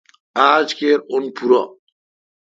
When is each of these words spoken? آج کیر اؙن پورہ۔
آج 0.49 0.67
کیر 0.77 0.99
اؙن 1.11 1.23
پورہ۔ 1.35 1.61